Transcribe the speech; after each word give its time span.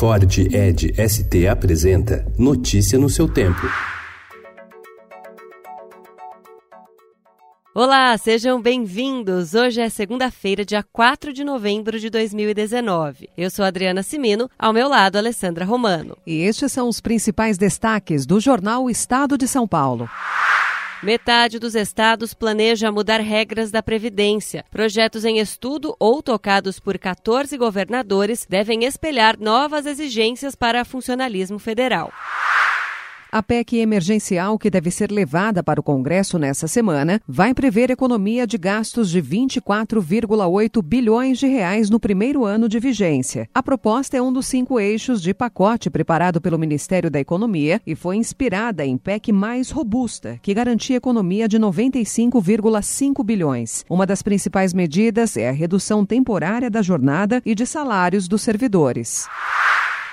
Ford 0.00 0.38
Ed 0.50 0.94
ST 0.96 1.46
apresenta 1.46 2.24
Notícia 2.38 2.98
no 2.98 3.10
seu 3.10 3.28
tempo. 3.28 3.60
Olá, 7.74 8.16
sejam 8.16 8.62
bem-vindos. 8.62 9.52
Hoje 9.52 9.82
é 9.82 9.90
segunda-feira, 9.90 10.64
dia 10.64 10.82
4 10.82 11.34
de 11.34 11.44
novembro 11.44 12.00
de 12.00 12.08
2019. 12.08 13.28
Eu 13.36 13.50
sou 13.50 13.62
Adriana 13.62 14.02
Simino, 14.02 14.48
ao 14.58 14.72
meu 14.72 14.88
lado, 14.88 15.18
Alessandra 15.18 15.66
Romano. 15.66 16.16
E 16.26 16.44
estes 16.44 16.72
são 16.72 16.88
os 16.88 16.98
principais 16.98 17.58
destaques 17.58 18.24
do 18.24 18.40
jornal 18.40 18.88
Estado 18.88 19.36
de 19.36 19.46
São 19.46 19.68
Paulo. 19.68 20.08
Metade 21.02 21.58
dos 21.58 21.74
estados 21.74 22.34
planeja 22.34 22.92
mudar 22.92 23.20
regras 23.22 23.70
da 23.70 23.82
Previdência. 23.82 24.66
Projetos 24.70 25.24
em 25.24 25.38
estudo 25.38 25.96
ou 25.98 26.22
tocados 26.22 26.78
por 26.78 26.98
14 26.98 27.56
governadores 27.56 28.46
devem 28.46 28.84
espelhar 28.84 29.38
novas 29.40 29.86
exigências 29.86 30.54
para 30.54 30.84
funcionalismo 30.84 31.58
federal. 31.58 32.12
A 33.32 33.44
PEC 33.44 33.78
emergencial, 33.78 34.58
que 34.58 34.68
deve 34.68 34.90
ser 34.90 35.08
levada 35.12 35.62
para 35.62 35.78
o 35.78 35.84
Congresso 35.84 36.36
nessa 36.36 36.66
semana, 36.66 37.20
vai 37.28 37.54
prever 37.54 37.88
economia 37.88 38.44
de 38.44 38.58
gastos 38.58 39.08
de 39.08 39.22
24,8 39.22 40.82
bilhões 40.82 41.38
de 41.38 41.46
reais 41.46 41.88
no 41.88 42.00
primeiro 42.00 42.44
ano 42.44 42.68
de 42.68 42.80
vigência. 42.80 43.48
A 43.54 43.62
proposta 43.62 44.16
é 44.16 44.22
um 44.22 44.32
dos 44.32 44.46
cinco 44.46 44.80
eixos 44.80 45.22
de 45.22 45.32
pacote 45.32 45.88
preparado 45.88 46.40
pelo 46.40 46.58
Ministério 46.58 47.08
da 47.08 47.20
Economia 47.20 47.80
e 47.86 47.94
foi 47.94 48.16
inspirada 48.16 48.84
em 48.84 48.98
PEC 48.98 49.30
mais 49.30 49.70
robusta, 49.70 50.36
que 50.42 50.52
garantia 50.52 50.96
economia 50.96 51.46
de 51.46 51.56
95,5 51.56 53.24
bilhões. 53.24 53.84
Uma 53.88 54.06
das 54.06 54.22
principais 54.22 54.74
medidas 54.74 55.36
é 55.36 55.48
a 55.48 55.52
redução 55.52 56.04
temporária 56.04 56.68
da 56.68 56.82
jornada 56.82 57.40
e 57.46 57.54
de 57.54 57.64
salários 57.64 58.26
dos 58.26 58.42
servidores. 58.42 59.28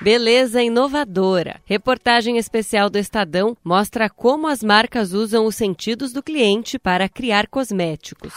Beleza 0.00 0.62
inovadora. 0.62 1.60
Reportagem 1.64 2.38
especial 2.38 2.88
do 2.88 2.98
Estadão 2.98 3.56
mostra 3.64 4.08
como 4.08 4.46
as 4.46 4.62
marcas 4.62 5.12
usam 5.12 5.44
os 5.44 5.56
sentidos 5.56 6.12
do 6.12 6.22
cliente 6.22 6.78
para 6.78 7.08
criar 7.08 7.48
cosméticos. 7.48 8.32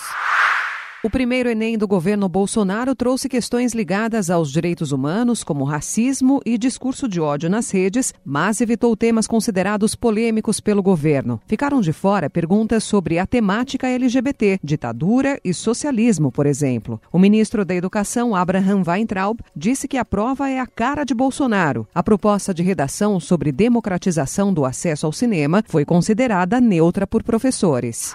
O 1.04 1.10
primeiro 1.10 1.50
Enem 1.50 1.80
do 1.80 1.88
governo 1.88 2.30
Bolsonaro 2.30 2.94
trouxe 2.94 3.28
questões 3.28 3.74
ligadas 3.74 4.30
aos 4.30 4.52
direitos 4.52 4.92
humanos, 4.92 5.44
como 5.44 5.64
racismo 5.64 6.40
e 6.46 6.60
discurso 6.60 7.08
de 7.08 7.20
ódio 7.20 7.50
nas 7.50 7.72
redes, 7.72 8.14
mas 8.24 8.62
evitou 8.62 8.96
temas 8.96 9.26
considerados 9.26 9.96
polêmicos 9.96 10.60
pelo 10.60 10.84
governo. 10.84 11.42
Ficaram 11.48 11.82
de 11.82 11.92
fora 11.92 12.30
perguntas 12.30 12.84
sobre 12.84 13.18
a 13.18 13.26
temática 13.26 13.88
LGBT, 13.88 14.60
ditadura 14.64 15.40
e 15.44 15.56
socialismo, 15.56 16.32
por 16.32 16.46
exemplo. 16.46 17.02
O 17.12 17.18
ministro 17.18 17.66
da 17.66 17.74
Educação, 17.74 18.36
Abraham 18.36 18.84
Weintraub, 18.86 19.40
disse 19.56 19.88
que 19.88 19.98
a 19.98 20.06
prova 20.06 20.52
é 20.52 20.60
a 20.60 20.68
cara 20.68 21.04
de 21.04 21.16
Bolsonaro. 21.16 21.88
A 21.96 22.04
proposta 22.04 22.54
de 22.54 22.62
redação 22.62 23.20
sobre 23.20 23.52
democratização 23.52 24.54
do 24.54 24.66
acesso 24.66 25.08
ao 25.08 25.12
cinema 25.12 25.64
foi 25.68 25.84
considerada 25.84 26.62
neutra 26.62 27.08
por 27.08 27.24
professores. 27.24 28.14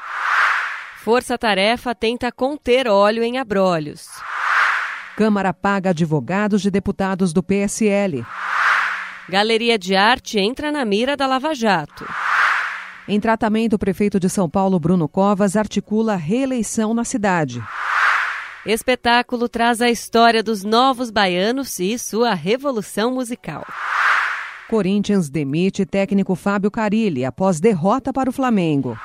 Força 1.07 1.39
Tarefa 1.39 1.95
tenta 1.95 2.33
conter 2.33 2.89
óleo 2.89 3.23
em 3.23 3.39
abrolhos. 3.39 4.09
Câmara 5.17 5.55
paga 5.55 5.91
advogados 5.91 6.61
de 6.61 6.69
deputados 6.69 7.33
do 7.33 7.45
PSL. 7.45 8.27
Galeria 9.29 9.79
de 9.79 9.95
Arte 9.95 10.41
entra 10.41 10.73
na 10.73 10.85
mira 10.85 11.17
da 11.17 11.29
Lava 11.29 11.55
Jato. 11.55 12.05
Em 13.07 13.21
tratamento, 13.21 13.75
o 13.75 13.79
prefeito 13.79 14.19
de 14.19 14.29
São 14.29 14.51
Paulo, 14.51 14.81
Bruno 14.81 15.09
Covas, 15.09 15.55
articula 15.55 16.17
reeleição 16.17 16.93
na 16.93 17.05
cidade. 17.05 17.63
Espetáculo 18.67 19.49
traz 19.49 19.81
a 19.81 19.89
história 19.89 20.43
dos 20.43 20.65
novos 20.65 21.13
baianos 21.13 21.79
e 21.79 21.97
sua 22.01 22.35
revolução 22.35 23.15
musical. 23.15 23.65
Corinthians 24.69 25.31
demite 25.31 25.87
técnico 25.87 26.35
Fábio 26.35 26.69
Carilli 26.69 27.25
após 27.25 27.61
derrota 27.61 28.13
para 28.13 28.29
o 28.29 28.33
Flamengo. 28.33 28.99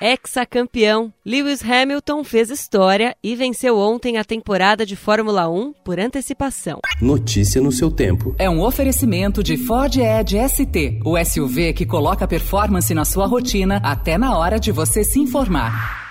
Ex-campeão, 0.00 1.10
Lewis 1.24 1.62
Hamilton 1.64 2.22
fez 2.22 2.50
história 2.50 3.16
e 3.22 3.34
venceu 3.34 3.78
ontem 3.78 4.18
a 4.18 4.24
temporada 4.24 4.84
de 4.84 4.94
Fórmula 4.94 5.48
1 5.48 5.72
por 5.82 5.98
antecipação. 5.98 6.80
Notícia 7.00 7.62
no 7.62 7.72
seu 7.72 7.90
tempo. 7.90 8.34
É 8.38 8.48
um 8.48 8.60
oferecimento 8.60 9.42
de 9.42 9.56
Ford 9.56 9.96
Edge 9.96 10.36
ST, 10.48 11.00
o 11.02 11.16
SUV 11.24 11.72
que 11.72 11.86
coloca 11.86 12.28
performance 12.28 12.92
na 12.92 13.06
sua 13.06 13.26
rotina 13.26 13.80
até 13.82 14.18
na 14.18 14.36
hora 14.36 14.60
de 14.60 14.70
você 14.70 15.02
se 15.02 15.18
informar. 15.18 16.05